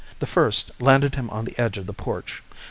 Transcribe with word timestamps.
The 0.17 0.25
first 0.25 0.71
landed 0.81 1.13
him 1.13 1.27
upon 1.27 1.45
the 1.45 1.55
edge 1.59 1.77
of 1.77 1.85
the 1.85 1.93
porch. 1.93 2.41